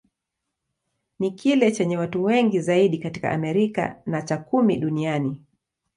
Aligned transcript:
Ni 1.19 1.31
kile 1.31 1.71
chenye 1.71 1.97
watu 1.97 2.23
wengi 2.23 2.59
zaidi 2.59 2.97
katika 2.97 3.31
Amerika, 3.31 4.01
na 4.05 4.21
cha 4.21 4.37
kumi 4.37 4.77
duniani. 4.77 5.41